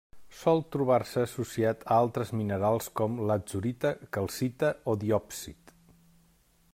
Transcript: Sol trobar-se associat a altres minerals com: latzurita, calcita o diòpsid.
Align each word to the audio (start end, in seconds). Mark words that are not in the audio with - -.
Sol 0.35 0.61
trobar-se 0.75 1.19
associat 1.25 1.83
a 1.87 1.97
altres 2.05 2.31
minerals 2.39 2.89
com: 3.01 3.19
latzurita, 3.33 3.93
calcita 4.19 4.73
o 4.95 4.99
diòpsid. 5.05 5.75